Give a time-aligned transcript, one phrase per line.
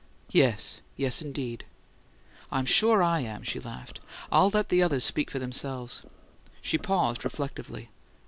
[0.31, 0.81] "Yes.
[0.97, 1.63] Yes, indeed."
[2.51, 3.99] "I'm sure I am!" she laughed.
[4.31, 6.01] "I'll let the others speak for themselves."
[6.59, 7.89] She paused reflectively.